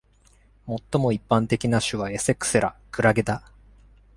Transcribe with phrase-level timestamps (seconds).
[0.65, 3.43] 最も一般的な種は「エセクセラ」クラゲだ。